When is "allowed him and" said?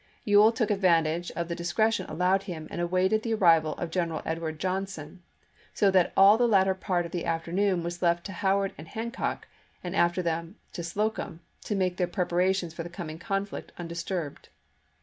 2.09-2.81